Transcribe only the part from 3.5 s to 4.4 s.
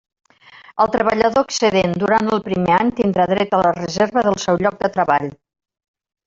a la reserva